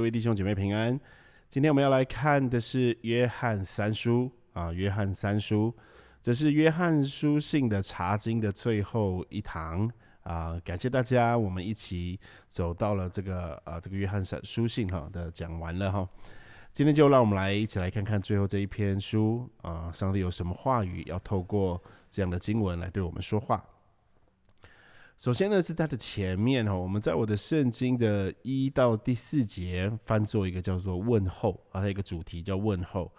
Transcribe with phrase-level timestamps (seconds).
[0.00, 0.98] 各位弟兄姐妹平安。
[1.50, 5.70] 今天我们要来看的是约翰三书啊，约翰三书，
[6.22, 9.86] 这是约翰书信的查经的最后一堂
[10.22, 10.58] 啊。
[10.64, 16.08] 感谢大家，我们一起走到了这个啊，这个约翰三书信哈的讲完了哈。
[16.72, 21.78] 今天就让我们来一起来看看最后这一篇书啊，上帝有什么话语要透过
[22.08, 23.62] 这样的经文来对我们说话。
[25.20, 33.12] 首先呢，是它的前面哈，我们在我的圣经的一到第四节翻做一个叫做问候啊，它一个主题叫问候。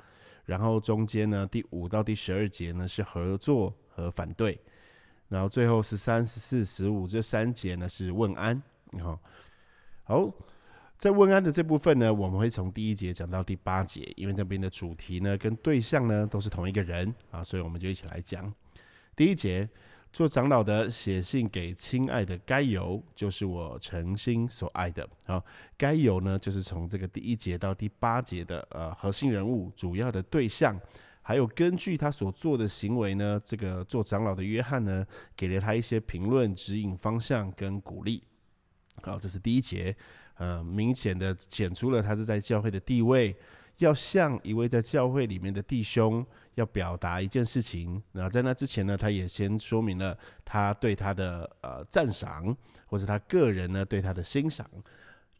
[0.44, 4.60] 然后中间呢，第五到第十二节呢是合作和反对。
[5.28, 8.60] 然后最后十三、十四、十五这三节呢是问安。
[9.00, 9.20] 好，
[10.04, 10.34] 好，
[10.98, 18.52] 在问安的这部分呢，我们会从第一节讲到第八节，因为那边的主题呢跟对象呢都是同一个人啊，所以我们就一起来讲
[19.16, 19.70] 第一节。
[20.14, 25.08] 做长老的写信给亲爱的该由，就是我诚心所爱的。
[25.26, 25.44] 好，
[25.78, 30.78] 该由呢，就是从这个第一节到第八节的呃核心人物、主要的对象，
[31.22, 38.22] 还有根据他所做的行为呢，这个做长老的约翰呢，给了他一些评论、指引方向跟鼓励。
[39.02, 39.96] 好，这是第一节，
[40.36, 43.34] 呃，明显的显出了他是在教会的地位。
[43.82, 50.16] 要向一位在教会里面的弟兄要表达一件事情，那在那之前呢，他也先说明了
[50.46, 54.70] 他对他的呃赞赏，或者他个人呢对他的欣赏。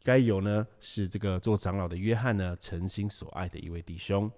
[0.02, 4.28] 该有呢是这个做长老的约翰呢诚心所爱的一位弟兄。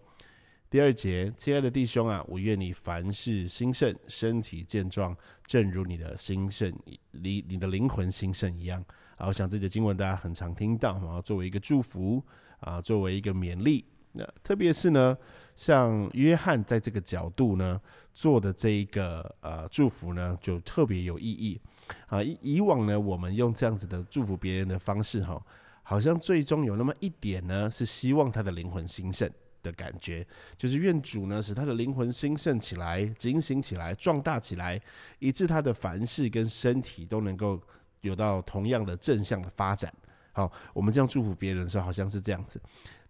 [0.69, 6.71] 第二节，亲爱的弟兄啊，我愿你凡事兴盛，身体健壮，正如你的兴盛，
[7.13, 8.85] 你你的灵魂兴盛一样。
[9.17, 12.23] 啊，我想这节经文大家很常听到，然后作为一个祝福
[12.61, 13.87] 啊，作为一个勉励。
[14.17, 15.17] 那特别是呢，
[15.57, 17.81] 像约翰在这个角度呢
[18.13, 21.61] 做的这一个呃祝福呢，就特别有意义
[22.07, 22.23] 啊。
[22.23, 25.45] 以以往呢，我们用这样子的祝福别人的方式哈，
[25.83, 29.29] 好像最终有那么一点呢，是希望他的灵魂兴盛
[29.65, 30.25] 的感觉，
[30.57, 34.81] 就是愿主呢使他的灵魂兴盛起来、警醒起来、壮大起来，
[35.19, 37.61] 以致他的凡事跟身体都能够
[38.03, 39.93] 有到同样的正向的发展。
[40.33, 42.61] 好，我们这样祝福别人的时候，好像是这样子。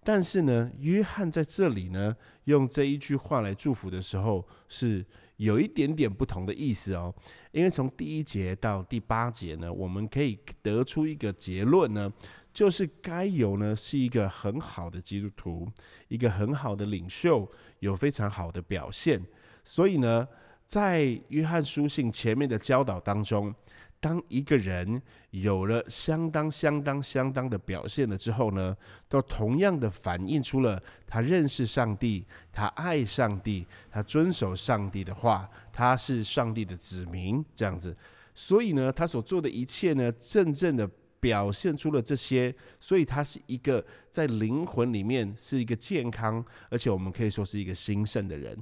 [0.05, 5.05] 但是呢，约翰在这里呢，用这一句话来祝福的时候，是
[5.37, 7.13] 有一点点不同的意思哦。
[7.53, 12.13] 因为从第一节到第八节呢，我们可以得出一个结论呢，
[12.53, 15.67] 就是该有呢是一个很好的基督徒，
[16.09, 19.25] 一个很好的领袖，有非常好的表现。
[19.65, 20.29] 所以呢，
[20.67, 23.55] 在约翰书信前面的教导当中。
[24.05, 25.01] 当一个人
[25.31, 28.77] 有了相当相当相当的表现了之后呢，
[29.09, 37.97] 都同样的反映出了他认识上帝，他爱上帝，他遵守上帝的话，他是上帝的子民这样子。
[38.35, 40.87] 所以呢，他所做的一切呢，真正的
[41.19, 42.55] 表现出了这些。
[42.79, 48.55] 所以他是一个在灵魂里面是一个健康，而且我们可以说是一个兴盛的人。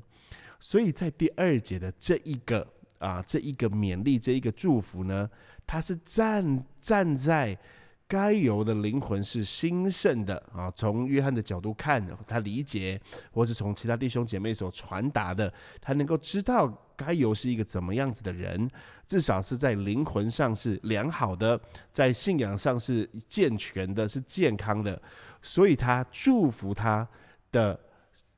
[0.60, 2.64] 所以在第二节的这一个。
[3.02, 5.28] 啊，这一个勉励，这一个祝福呢，
[5.66, 7.58] 他是站站在
[8.06, 10.70] 该有的灵魂是兴盛的啊。
[10.70, 13.00] 从约翰的角度看，他理解，
[13.32, 18.70] 或是从其他弟兄姐妹所传达的，他能够知道该有是一个怎么样子的人，
[19.04, 21.60] 至少是在灵魂上是良好的，
[21.90, 25.02] 在信仰上是健全的，是健康的，
[25.42, 27.08] 所以他祝福他
[27.50, 27.78] 的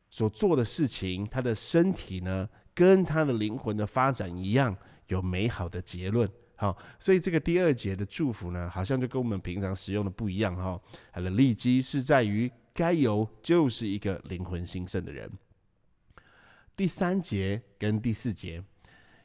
[0.09, 2.49] 所做的事情，他的身体呢。
[2.75, 4.77] 跟他的灵魂的发展一样，
[5.07, 6.29] 有美好的结论。
[6.57, 10.81] 好，所以这个第二节的祝福呢，好像就跟我们平常使用的不一样哈。
[11.13, 15.31] 它的利基是在于该有就是一个灵魂兴盛的人。
[16.77, 18.63] 第三节跟第四节，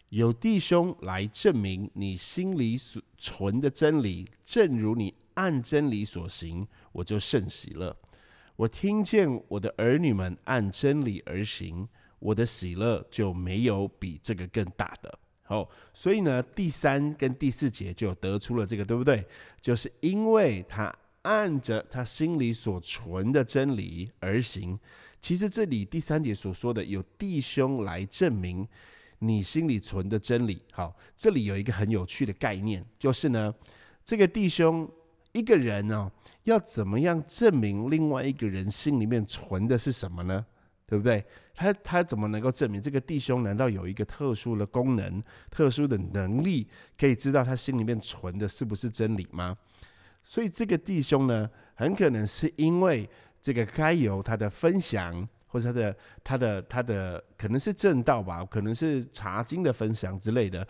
[0.10, 7.96] 有弟兄来证明你心里所存的真理，正如你按真理所行，我就甚喜乐。
[8.56, 11.88] 我听见我的儿女们按真理而行。
[12.20, 15.20] 我的喜乐就没有比这个更大的。
[15.44, 19.26] 好，所以呢，第三跟第四节就得出了这个，对不对？
[19.60, 20.94] 就是因为他
[21.24, 24.78] 按着他心里所存的真理而行。
[25.20, 28.66] 其实这里第三节所说的有弟兄来证明
[29.18, 30.62] 你心里存的真理。
[30.72, 33.54] 好，这里有一个很有趣的概念，就是呢，
[34.06, 34.88] 这个弟兄
[35.32, 36.12] 一个人呢，
[36.44, 40.46] 要怎么样证明另外一个人心里面存的是什么呢？
[40.90, 41.24] 对不对？
[41.54, 45.22] 他他怎么能够证明这个弟兄难道有一个特殊的功能、
[45.52, 49.56] 特殊的能力，可以知道他心里面存的是不是真理吗？
[50.24, 53.08] 所以这个弟兄呢，很可能是因为
[53.40, 60.68] 这个该由他的分享，或者他的他的他的可能是正道吧，可能是查经的分享之类的，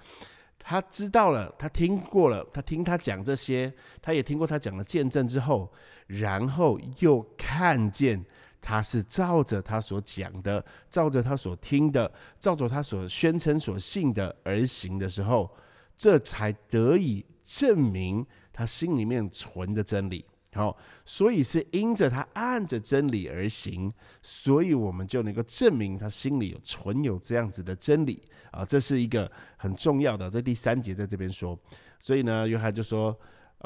[0.58, 5.72] 他知道了，他听过了，他听他讲这些，他也听过他讲的见证之后，
[6.08, 8.26] 然后又看见
[8.62, 15.50] 他是照着他所讲的，照着他所听的，照着他所宣称所信的而行的时候，
[15.98, 20.26] 这才得以证明他心里面存的真理。
[20.54, 20.76] 好，
[21.06, 30.28] 所以是因着他按着真理而行，所以我们就能够证明他心里有存有这样子的真理啊，这是一个很重要的。
[30.28, 31.58] 在第三节在这边说，
[32.00, 33.16] 所以呢，约翰就说：“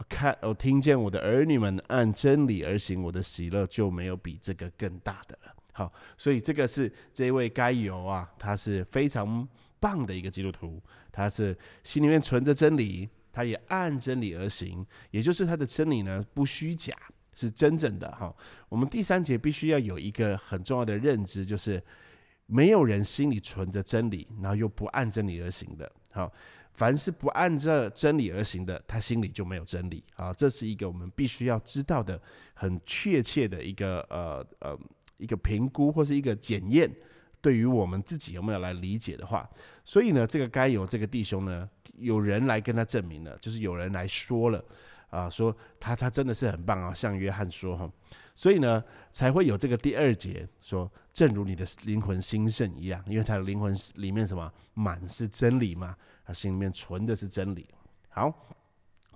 [0.07, 9.47] 看，我听见我的儿女们按真理而行，我的喜乐就没有比这个更大的了。”好，所以这个是这位该有啊，他是非常
[9.79, 10.81] 棒的一个基督徒，
[11.11, 13.09] 他是心里面存着真理。
[13.35, 16.95] 他也按真理而行，也就是他的真理呢不虚假，
[17.33, 18.31] 是真正的哈。
[18.69, 21.81] 我们第三节必须要有一个很重要的认知，就是
[22.45, 25.91] 没有人心里存着真理，然后又不按真理而行的。
[26.11, 26.31] 好，
[26.73, 30.03] 凡是不按这真理而行的，他心里就没有真理。
[30.13, 32.19] 好，这是一个我们必须要知道的
[32.53, 34.77] 很确切的一个呃呃
[35.17, 36.91] 一个评估或是一个检验。
[37.41, 39.49] 对于我们自己有没有来理解的话，
[39.83, 44.63] 所以呢，这个该由这个弟兄呢，有人来跟他证明了，就是有人来说了，
[45.09, 47.91] 啊，说他他真的是很棒啊，像约翰说哈，
[48.33, 48.81] 所以呢，
[49.11, 57.67] 才会有这个第二节说，正如你的灵魂兴盛一样，因为他的灵魂里面什么满是真理嘛，他心里面存的是真理。
[58.09, 58.31] 好，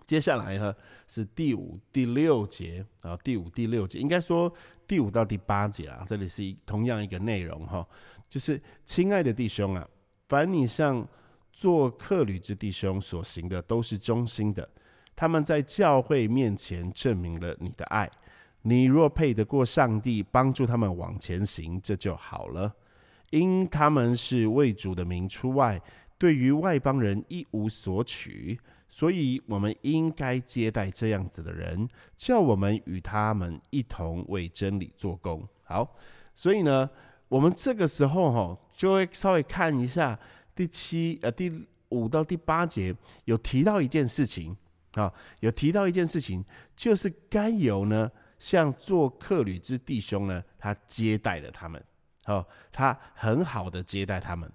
[0.06, 0.76] 接下来呢
[1.08, 4.52] 是第五、第六节啊，第五、第六节，应该说
[4.88, 7.88] 第五到第八节啊，这里是一同样一个内容哈。
[8.30, 9.88] 就是亲爱的弟兄啊，
[10.28, 11.08] 凡你向
[11.52, 14.68] 做客旅之弟兄所行的，都是忠心的。
[15.16, 18.10] 他们在教会面前证明了你的爱。
[18.64, 22.72] 你若配得过上帝帮助他们往前行，这就好了。
[23.30, 25.82] 因他们是为主的名出外，
[26.18, 28.60] 对于外邦人一无所取，
[28.90, 35.48] 所以我们应该接待这样子的人，叫我们与他们一同为真理做工。
[35.64, 35.96] 好，
[36.34, 36.90] 所以呢。
[37.30, 40.18] 我们这个时候哈，就会稍微看一下
[40.56, 41.52] 第七呃第
[41.90, 44.56] 五到第八节有提到一件事情
[44.94, 46.42] 啊，有提到一件事情，
[46.74, 48.10] 就是该有呢，
[48.40, 51.84] 像做客旅之弟兄呢，他接待了他们，
[52.28, 54.50] 哦，他很好的接待他们，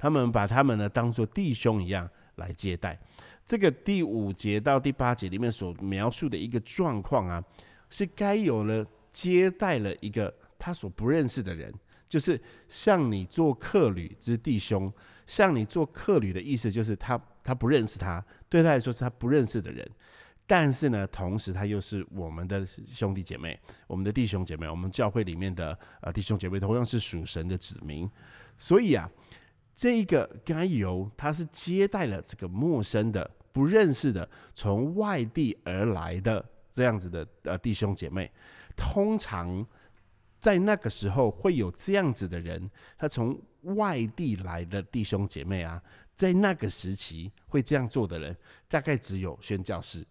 [0.00, 2.98] 他们把他们呢当做弟兄一样来接待。
[3.44, 7.44] 这个第五节到第八节里面所描述的一个状况啊，
[7.90, 11.70] 是该有了接待了一个他所不认识的人。
[12.08, 14.92] 就是向你做客旅之弟兄，
[15.26, 19.88] 向你做客旅的意思就是他他不认识他，对他来说是他不认识的人，
[20.44, 23.56] 但是呢，同时他又是我们的兄弟姐妹，
[23.86, 28.10] 我们的弟兄姐妹，我们教会里面的呃弟兄姐妹，同样是属神的子民，
[28.58, 29.08] 所以啊，
[29.80, 38.30] 这一个该由他是接待了这个陌生的、不认识的、从外地而来的这样子的呃弟兄姐妹，
[38.76, 39.66] 通常。
[40.38, 45.82] 在那个时候会有这样子的人，他从外地来的弟兄姐妹啊，
[46.16, 48.34] 在那个时期会这样做的人，
[48.66, 50.02] 大概只有宣教士。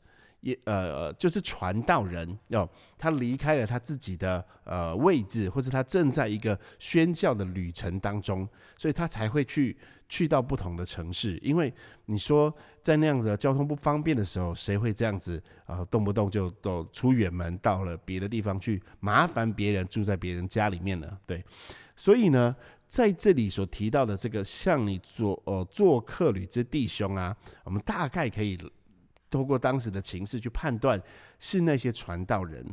[0.41, 2.67] 也呃，就是传道人哦，
[2.97, 9.77] 他离开了他自己的呃位置，或者他正在一个宣教的旅程当中，所以他才会去
[10.07, 11.37] 去到不同的城市。
[11.39, 11.73] 因为
[12.05, 15.83] 你说在那样的交通不方便的时候，谁会这样子啊？
[15.91, 21.17] 动不动就都出远门到了别的地方去麻烦别人住在别人家里面呢？
[21.25, 21.43] 对，
[21.97, 22.55] 所以呢，
[22.87, 28.57] 在这里所提到的这个向你做呃做客旅之弟兄啊，我们大概可以。
[29.29, 31.01] 透过当时的情势去判断，
[31.39, 32.65] 是那些传道人，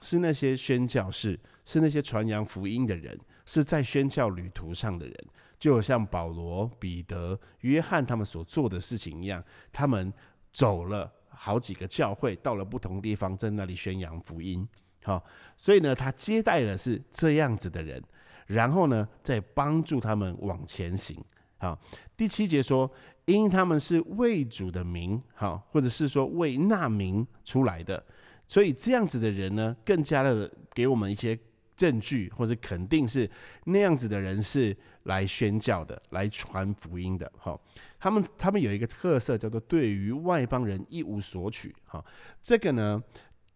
[0.00, 5.16] 是那些宣教士，是那些传扬福音的人，是在宣教旅途上的人，
[5.58, 9.42] 就像保罗、彼得、约翰他们所做的事情一样，
[9.72, 10.12] 他们
[10.52, 14.66] 走了好几个教会，到了不同地方，在那里宣扬福音。
[15.02, 15.22] 好，
[15.56, 18.02] 所以呢，他接待的是这样子的人，
[18.46, 21.22] 然后呢，再帮助他们往前行。
[21.64, 21.80] 好，
[22.14, 22.90] 第七节说。
[23.26, 28.04] 因他们是为主的名，好，或者是说为那名出来的，
[28.46, 31.34] 所以这样子的人呢，更加的给我们一些
[31.74, 33.26] 证据，或者肯定是
[33.64, 37.58] 那样子的人是来宣教的，来传福音的，好，
[37.98, 42.04] 他们他们有一个特色叫做对于外邦人一无所取，好，
[42.42, 43.02] 这个呢。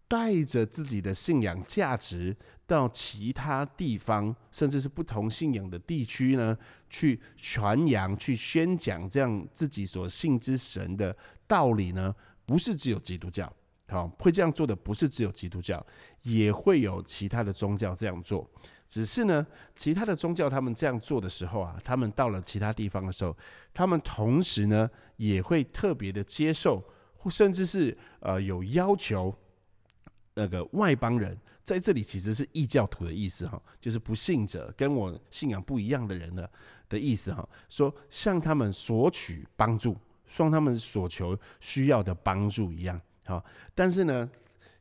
[0.09, 2.35] 带着自己的信仰价值
[2.67, 6.57] 到其他地方，甚至是不同信仰的地区呢，
[6.89, 11.15] 去传扬、去宣讲这样自己所信之神的
[11.47, 12.15] 道理呢？
[12.47, 13.53] 不是只有基督教，
[13.89, 15.85] 好会这样做的，不是只有基督教，
[16.23, 18.49] 也会有其他的宗教这样做。
[18.89, 19.47] 只是呢，
[19.77, 23.37] 其他的宗教他们这样做的时候啊，他们到了其他地方的时候，
[23.75, 26.83] 他们同时呢也会特别的接受，
[27.29, 29.35] 甚至是呃有要求
[30.39, 36.49] 那个外邦人在这里其实是异教徒的意思哈，就是不信者跟我信仰不一样的人的
[36.89, 44.31] 的意思哈，说向他们索取帮助，向他们所求需要的帮助一样哈，但是呢。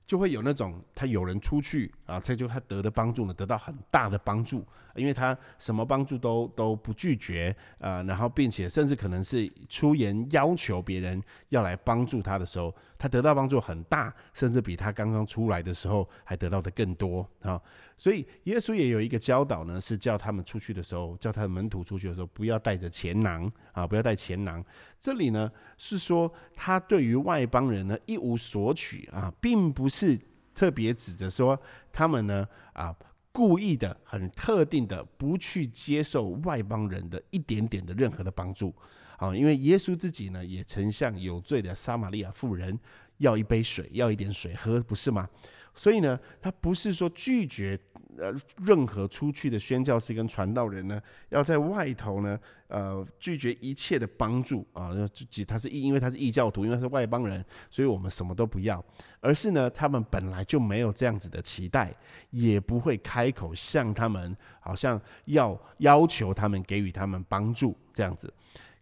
[0.07, 17.61] 就会有那种他有人出去啊，这就他得的帮助呢，得到很大的帮助，因为他什么帮助都都不拒绝啊，然后并且甚至可能是出言要求别人要来帮助他的时候，他得到帮助很大，甚至比他刚刚出来的时候还得到的更多啊。
[17.97, 24.63] 所以耶稣也有一个教导呢，是叫他们出去的时候，叫他的门徒出去的时候，不要带着钱囊啊，不要带钱囊。
[24.99, 30.17] 这里呢是说他对于外邦人呢一无所取啊，并不是
[30.57, 31.59] 特别指着说
[31.93, 32.95] 他们呢啊
[33.31, 38.73] 故意的很特定的不去接受外邦人的一点点的任何的帮助
[39.17, 42.79] 啊，因为耶稣自己呢也曾向有罪的撒玛利亚妇人
[43.17, 45.29] 要一杯水，要一点水喝，不是吗？
[45.75, 47.79] 所以呢，他不是说拒绝
[48.17, 48.33] 呃
[48.65, 54.89] 任何出去的宣教师跟传道人呢，要在外头呢，呃拒绝一切的帮助啊，
[55.29, 58.83] 就他是异，因为他是异教徒，因为他是外邦人，所以我们什么都不要，
[59.19, 61.95] 而是呢，他们本来就没有这样子的期待，
[62.31, 68.33] 也不会开口向他们好像要要求他们给予他们帮助这样子，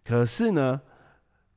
[0.03, 0.81] 可是呢。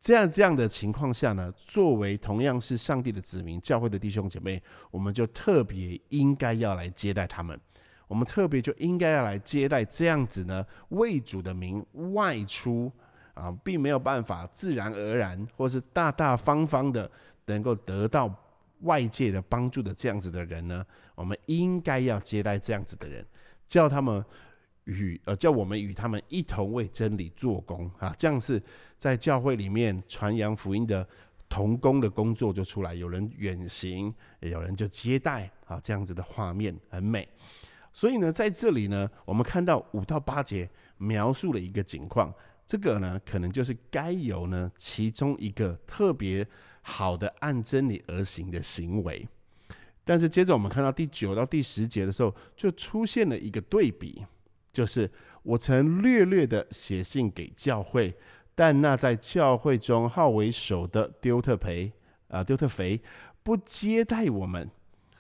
[0.00, 7.60] 这样这样的情况下呢，作为同样是上帝的子民、教会的弟兄姐妹，我们就特别应该要来接待他们。
[8.08, 12.90] 我们特别就应该要来接待这样子呢，为主的名外出
[13.34, 17.08] 啊，并没有办法自然而然或是大大方方的
[17.46, 18.34] 能够得到
[18.80, 20.84] 外界的帮助的这样子的人呢，
[21.14, 23.24] 我们应该要接待这样子的人，
[23.68, 24.24] 叫他们。
[24.90, 28.58] 与呃，叫我们与他们一同为真理做工啊，这样是
[28.96, 31.06] 在教会里面传扬福音的
[31.46, 37.28] 同工的工作就出来，有人远行，有人就接待啊，这样子的画面很美。
[37.98, 42.32] 所以呢，在这里呢，我们看到五到八节描述了一个情况，
[42.64, 46.46] 这个呢，可能就是该有呢其中一个特别
[46.80, 49.26] 好的按真理而行的行为。
[50.04, 54.24] 但是接着我们看到第九到第十节的时候，就出现了一个对比。
[54.72, 55.10] 就是
[55.42, 58.14] 我曾略略的写信给教会，
[58.54, 61.90] 但那在教会中号为首的丢特培
[62.28, 63.00] 啊丢特肥
[63.42, 64.70] 不接待我们，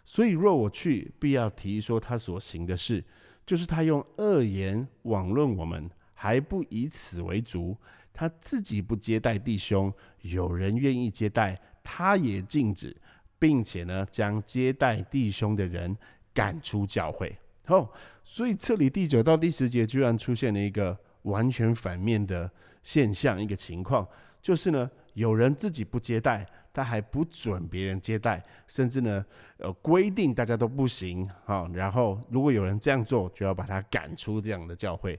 [0.08, 3.04] 所以若我去，必要提说他所行的事，
[3.44, 7.76] 就是他用恶言网论我们，还不以此为足，
[8.14, 12.96] 他自己不接待弟兄，有人愿意接待，他也禁止，
[13.38, 15.94] 并且呢将接待弟兄的人
[16.32, 17.36] 赶出教会。
[17.66, 17.86] 哦，
[18.24, 22.50] 所以这里第九到第十节居然出现了一个完全反面的
[22.82, 24.08] 现象，一个情况，
[24.40, 29.24] 就是呢，有人自己不接待，他还不准别人接待，甚至呢，
[29.58, 35.18] 呃，规定大家都不行，好，然后如果有人这样做，就要把他赶出这样的教会，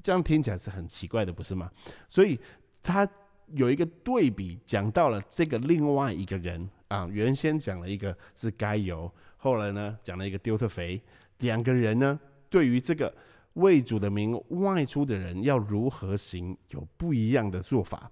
[0.00, 1.68] 这样听起来是很奇怪的，不是吗？
[2.08, 2.38] 所以
[2.80, 3.06] 他
[3.54, 11.02] 有一个对比，讲到了这个另外一个人啊，原先讲了一个是该由，后来呢，讲了一个丢特肥。
[11.38, 13.12] 两个人呢，对于这个
[13.54, 18.08] 为主的名外出的人要如何行，有不一样的做法，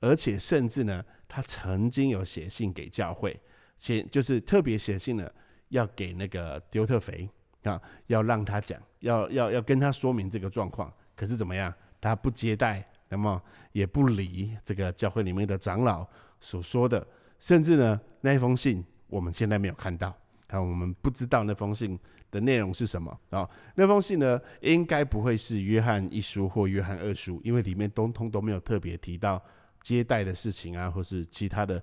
[0.00, 3.38] 而且甚至呢，他曾经有写信给教会，
[3.78, 5.32] 写就是特别写信了，
[5.68, 7.28] 要给那个丢特肥
[7.62, 10.92] 啊，要让他讲，要要要跟他说明这个状况。
[11.14, 13.40] 可是怎么样，他不接待，那么
[13.72, 16.06] 也不理这个教会里面的长老
[16.40, 17.06] 所说的，
[17.38, 20.08] 甚至呢，那封信我们现在没有看到，
[20.48, 21.98] 啊，我们不知道那封信。
[22.30, 23.50] 的内容是什么啊？
[23.74, 29.42] 那封信呢，应该不会是约翰一书或约翰二书，因为里面通通都没有特别提到
[29.82, 31.82] 接待的事情啊，或是其他的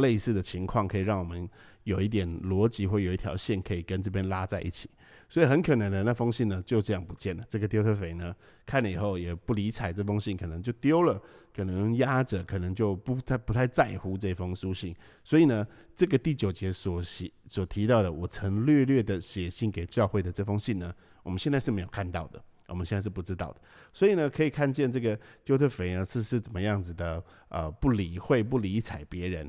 [0.00, 1.48] 类似的情况，可以让我们
[1.84, 4.90] 有一点逻辑或有一条线可以跟这边拉在一起。
[5.28, 7.44] 所以很可能呢，那封信呢就这样不见了。
[7.48, 8.34] 这个丢特肥呢
[8.64, 11.20] 看了以后也不理睬这封信，可能就丢了，
[11.52, 14.94] 可能压着，可能就不太不太在乎这封书信。
[15.24, 22.40] 所以呢，这个第九节所写所提到的，我曾略略的写信给教会的这封信呢，我们现在是没有看到的。
[22.68, 23.60] 我们现在是不知道的，
[23.92, 29.48] 所以呢，可以看见这个丢特肥呢是是怎么样子的，呃，不理会、不理睬别人。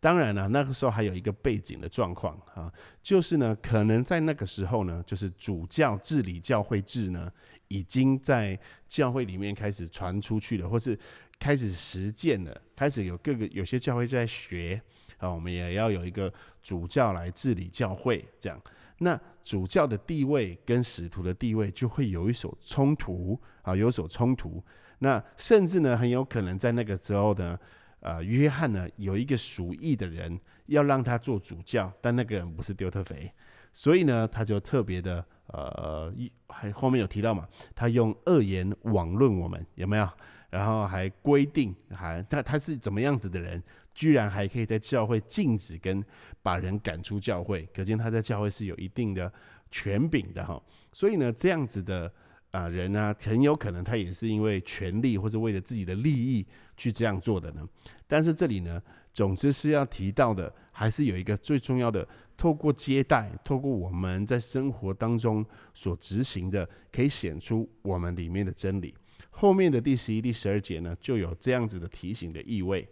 [0.00, 2.70] 当然了，那个时候还有一个背景的状况啊，
[3.02, 7.32] 就是呢，可能在那个时候呢，就是主教治理教会制呢，
[7.68, 10.98] 已经在教会里面开始传出去了，或是
[11.38, 14.80] 开始实践了，开始有各个有些教会就在学
[15.16, 16.32] 啊，我们也要有一个
[16.62, 18.60] 主教来治理教会这样。
[18.98, 24.62] 那主教的地位跟使徒的地位就会有一所冲突啊，有所冲突。
[24.98, 27.58] 那甚至呢，很有可能在那个时候呢，
[28.00, 33.32] 呃，约翰呢有一个属意的人要让他做主教，但那个人不是丢特肥，
[33.72, 36.12] 所以呢，他就特别的呃，
[36.48, 40.08] 还后面有提到嘛，他用恶言网论我们有没有？
[40.50, 43.62] 然后还规定，还他他是怎么样子的人，
[43.94, 46.02] 居然还可以在教会禁止跟
[46.42, 49.30] 把人赶出教会，可见他在教会是有一定的
[49.70, 50.62] 权柄的哈。
[50.92, 52.10] 所以呢，这样子的
[52.50, 57.68] 啊人呢，很有可能他也是因为权力或者为了自己的利益去这样做的呢。
[58.06, 68.94] 但是这里呢，总之是要提到的，还是有一个最重要的，透过接待，透过我们在生活当中所执行的，可以显出我们里面的真理。
[69.40, 72.84] 后面的第十一、第十二节呢，就有这样子的提醒的意味。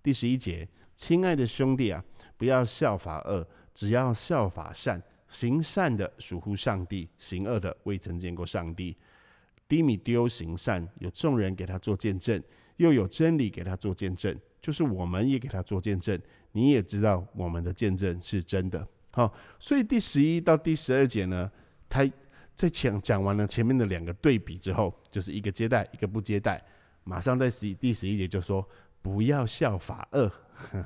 [0.00, 2.04] 第十一节，亲爱的兄弟啊，
[2.36, 5.02] 不要效法恶，只要效法善。
[5.28, 8.96] 行善的属乎上帝，行恶的未曾见过上帝。
[9.66, 12.40] 低米丢行善，有众人给他做见证，
[12.76, 16.16] 又有真理给他做见证，就是我们也给他做见证。
[16.52, 18.86] 你也知道我们的见证是真的。
[19.10, 21.50] 好，所以第十一到第十二节呢，
[21.88, 22.08] 他。
[22.58, 26.60] 在讲讲完了前面的两个对比之后，就是一个接待，一个不接待。
[27.04, 28.68] 马上在十第十一节就说
[29.00, 30.28] 不要效法恶。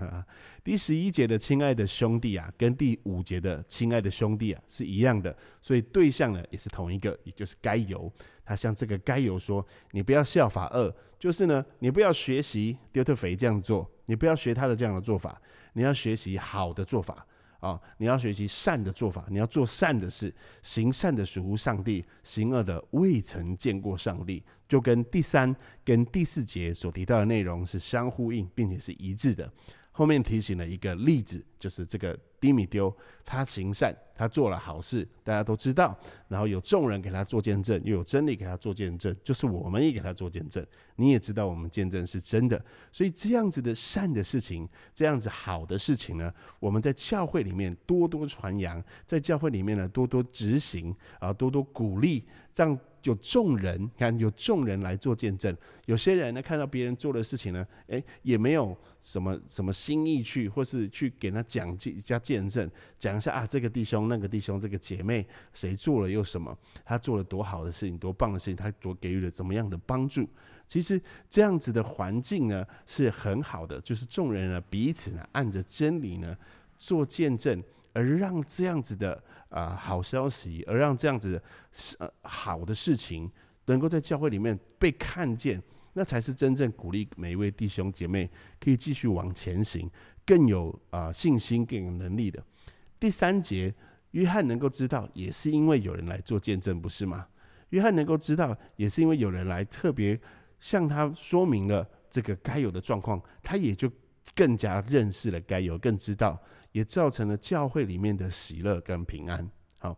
[0.63, 8.13] 第十一节的亲爱的兄弟啊，跟第五节的亲爱的兄弟啊是一样的，所以对象呢也是同一个，也就是该由。
[8.45, 15.41] 他向这个该由说：你不要效法恶，就是呢，你不要学习丢特肥这样做，你不要学他的这样的做法，
[15.73, 17.27] 你要学习好的做法。
[17.63, 29.51] 啊，你要学习善的做法，你要做善的事，行善的属乎上帝，行恶的未曾见过上帝，就跟第三跟第四节所提到的内容是相呼应，并且是一致的。
[29.93, 32.19] 后面提醒了一个例子，就是这个。
[32.43, 32.93] 低米丢，
[33.25, 35.97] 他行善，他做了好事，大家都知道。
[36.27, 40.67] 然后有众人给他做见证，又有真理给他做见证，就是我们也给他做见证。
[40.97, 52.77] 你也知道我们见证是真的，所以这样子的善的事情，这样子好的事情呢，我们在教会里面多多传扬，在教会里面呢多多执行啊，多多鼓励，这样。
[53.05, 55.57] 有众人你看，有众人来做见证。
[55.87, 66.57] 有些人呢，看到别人做的事情呢，诶，也没有什么什么心意去，或是去给他讲加见证，讲一下啊，这个弟兄、那个弟兄、这个姐妹，谁做了又什么？
[66.85, 70.29] 他做了多好的事情，多棒的事情，他多给予了怎么样的帮助？
[70.69, 76.37] 其实这样子的环境呢，是很好的，就是众人呢彼此呢按着真理呢
[76.79, 77.63] 做见证。
[77.93, 83.31] 而让这样子的啊好消息，而让这样子是好的事情，
[83.67, 89.91] 能够在教会里面被看见，那才是真正鼓励每一位弟兄姐妹可以继续往前行，
[90.25, 92.43] 更有啊信心、更有能力的。
[92.99, 93.75] 第三节，
[94.13, 97.27] 约翰能够知道，也是因为有人来做见证，不是吗？
[97.71, 100.19] 约翰能够知道，也是因为有人来特别
[100.61, 103.91] 向他说明了这个该有的状况，他也就
[104.35, 106.41] 更加认识了该有，更知道。
[106.73, 109.49] 也造成了教会里面的喜乐跟平安。
[109.79, 109.97] 好，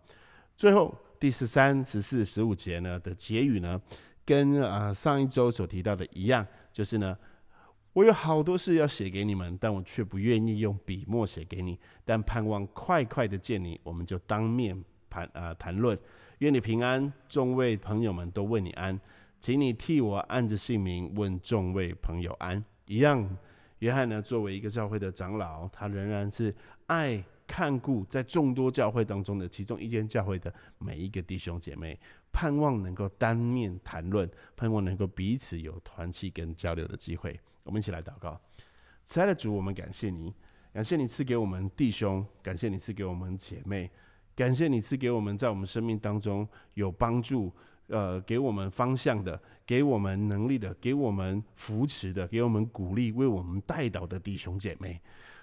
[0.56, 3.80] 最后第十三、十四、十五节呢的结语呢，
[4.24, 7.16] 跟啊上一周所提到的一样，就是呢，
[7.92, 15.98] 我有好多事要写给你们，但我却不愿意用笔墨写给你，但盼望快快的见你，我们就当面谈啊谈论。
[16.38, 19.00] 愿你平安，众位朋友们都问你安，
[19.40, 23.37] 请你替我按着姓名问众位朋友安，一样。
[23.85, 26.55] 约翰呢，作为一个教会的长老，他仍然是
[26.87, 32.01] 爱看顾在众多教会当中的其中一间教会的每一个弟兄姐妹，
[32.33, 37.38] 盼望能够当面谈论，盼望能够彼此有团契跟交流的机会。
[37.62, 38.40] 我们一起来祷告，
[39.05, 40.33] 慈爱的主，我们感谢你，
[40.73, 43.90] 感谢你赐给我们弟兄，感谢你赐给我们姐妹，
[44.35, 47.53] 感谢你赐给我们在我们生命当中有帮助。
[47.88, 54.99] 呃，给我们方向的，给我们能力的，给我们扶持的，给我们鼓励，为我们带导的弟兄姐妹，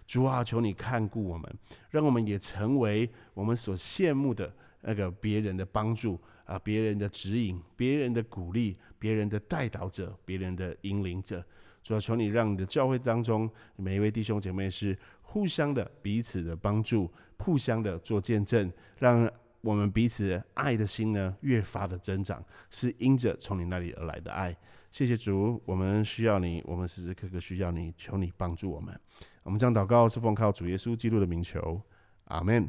[0.07, 1.55] 主啊，求你看顾我们，
[1.91, 4.51] 让我们也成为我们所羡慕的
[4.81, 11.45] 那个别人的帮助啊，别人的指引，别人的鼓励，别人的带导者，别人的引领者。
[11.83, 19.31] 主啊，求你让你的教会当中每一位弟兄姐妹是互相的彼此的帮助，互相的做见证，让。
[19.61, 24.55] 我们彼此爱的心呢，越发的增长，是因着从你那里而来的爱。
[24.89, 28.99] 谢谢主，我们需要你，我们时时刻刻需要你，求你帮助我们。
[29.43, 31.81] 我们将祷告是奉靠主耶稣基督的名求，
[32.25, 32.67] 阿门。